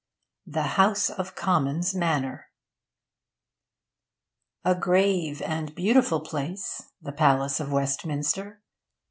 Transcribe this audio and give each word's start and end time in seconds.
THE 0.47 0.63
HOUSE 0.81 1.11
OF 1.11 1.35
COMMONS 1.35 1.93
MANNER 1.93 2.47
A 4.65 4.73
grave 4.73 5.43
and 5.43 5.75
beautiful 5.75 6.21
place, 6.21 6.81
the 7.03 7.11
Palace 7.11 7.59
of 7.59 7.71
Westminster. 7.71 8.63